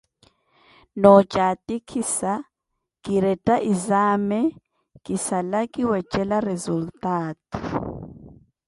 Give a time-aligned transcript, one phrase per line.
[1.01, 2.33] Noocatikhisa
[3.03, 4.39] kiretta izame
[5.05, 7.57] kisala kiwecela resultaatu.